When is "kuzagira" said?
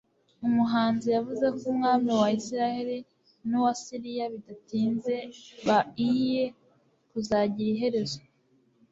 7.09-7.69